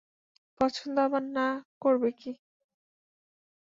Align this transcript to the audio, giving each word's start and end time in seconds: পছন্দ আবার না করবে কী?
পছন্দ 0.59 0.95
আবার 1.05 1.23
না 1.37 1.47
করবে 1.81 2.09
কী? 2.19 2.31